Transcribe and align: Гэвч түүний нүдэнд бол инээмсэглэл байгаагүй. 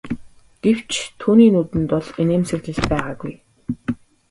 Гэвч 0.63 0.91
түүний 1.19 1.49
нүдэнд 1.53 1.87
бол 1.91 2.07
инээмсэглэл 2.21 2.81
байгаагүй. 2.91 3.33